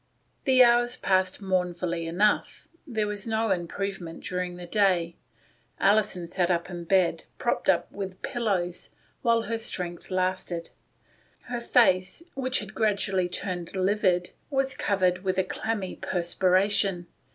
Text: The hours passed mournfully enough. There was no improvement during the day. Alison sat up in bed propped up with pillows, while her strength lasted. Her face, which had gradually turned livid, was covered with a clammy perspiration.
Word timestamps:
The 0.45 0.63
hours 0.63 0.97
passed 0.97 1.43
mournfully 1.43 2.07
enough. 2.07 2.67
There 2.87 3.05
was 3.05 3.27
no 3.27 3.51
improvement 3.51 4.23
during 4.23 4.55
the 4.57 4.65
day. 4.65 5.15
Alison 5.79 6.27
sat 6.27 6.49
up 6.49 6.71
in 6.71 6.85
bed 6.85 7.25
propped 7.37 7.69
up 7.69 7.91
with 7.91 8.19
pillows, 8.23 8.89
while 9.21 9.43
her 9.43 9.59
strength 9.59 10.09
lasted. 10.09 10.71
Her 11.41 11.59
face, 11.61 12.23
which 12.33 12.57
had 12.61 12.73
gradually 12.73 13.29
turned 13.29 13.75
livid, 13.75 14.31
was 14.49 14.73
covered 14.75 15.23
with 15.23 15.37
a 15.37 15.43
clammy 15.43 15.97
perspiration. 15.97 17.05